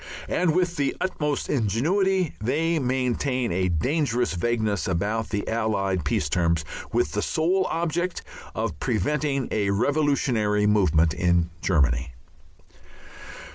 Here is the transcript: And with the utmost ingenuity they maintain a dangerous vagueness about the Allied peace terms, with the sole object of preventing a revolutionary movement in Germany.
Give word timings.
And 0.27 0.55
with 0.55 0.77
the 0.77 0.95
utmost 0.99 1.47
ingenuity 1.47 2.33
they 2.41 2.79
maintain 2.79 3.51
a 3.51 3.69
dangerous 3.69 4.33
vagueness 4.33 4.87
about 4.87 5.29
the 5.29 5.47
Allied 5.47 6.05
peace 6.05 6.27
terms, 6.27 6.65
with 6.91 7.11
the 7.11 7.21
sole 7.21 7.67
object 7.69 8.23
of 8.55 8.79
preventing 8.79 9.47
a 9.51 9.69
revolutionary 9.69 10.65
movement 10.65 11.13
in 11.13 11.51
Germany. 11.61 12.15